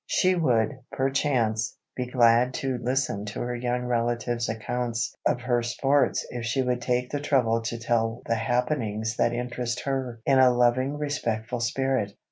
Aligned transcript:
She 0.07 0.33
would, 0.33 0.79
perchance, 0.91 1.77
be 1.95 2.07
glad 2.07 2.55
to 2.55 2.79
listen 2.81 3.23
to 3.25 3.41
her 3.41 3.55
young 3.55 3.83
relative's 3.85 4.49
accounts 4.49 5.13
of 5.27 5.41
her 5.41 5.61
sports 5.61 6.25
if 6.31 6.43
she 6.43 6.63
would 6.63 6.81
take 6.81 7.11
the 7.11 7.19
trouble 7.19 7.61
to 7.61 7.77
tell 7.77 8.23
the 8.25 8.33
happenings 8.33 9.17
that 9.17 9.31
interest 9.31 9.81
her 9.81 10.19
in 10.25 10.39
a 10.39 10.49
loving 10.49 10.97
respectful 10.97 11.59
spirit. 11.59 12.13